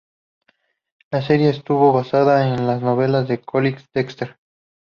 La 1.11 1.21
serie 1.21 1.51
estuvo 1.51 1.93
basada 1.93 2.47
en 2.55 2.65
las 2.65 2.81
novelas 2.81 3.27
de 3.27 3.39
Colin 3.39 3.77
Dexter. 3.93 4.39